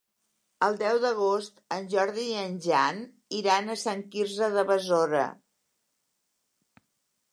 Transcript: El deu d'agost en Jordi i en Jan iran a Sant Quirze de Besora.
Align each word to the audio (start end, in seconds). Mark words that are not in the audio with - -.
El 0.67 0.77
deu 0.77 0.95
d'agost 1.03 1.59
en 1.75 1.83
Jordi 1.91 2.23
i 2.31 2.39
en 2.45 2.57
Jan 2.67 3.01
iran 3.41 3.69
a 3.69 3.77
Sant 3.85 4.03
Quirze 4.17 4.49
de 4.57 4.65
Besora. 4.73 5.27